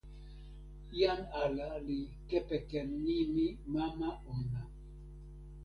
[0.99, 1.99] jan ala li
[2.29, 4.63] kepeken nimi mama ona.